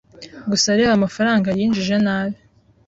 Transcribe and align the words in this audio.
Gusa 0.51 0.67
reba 0.77 0.91
amafaranga 0.97 1.47
yinjije 1.57 1.95
nabi 2.05 2.37